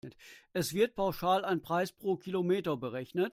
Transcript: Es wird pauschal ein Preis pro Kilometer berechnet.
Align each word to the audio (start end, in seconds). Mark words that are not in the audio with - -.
Es 0.51 0.73
wird 0.73 0.95
pauschal 0.95 1.45
ein 1.45 1.61
Preis 1.61 1.91
pro 1.91 2.17
Kilometer 2.17 2.75
berechnet. 2.75 3.29